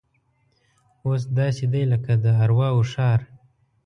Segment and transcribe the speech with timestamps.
[1.05, 3.19] اوس داسې دی لکه د ارواو ښار.